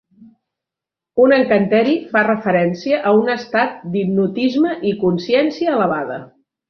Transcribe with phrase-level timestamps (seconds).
[1.25, 6.19] Un encanteri fa referència a un estat d'hipnotisme i consciència elevada.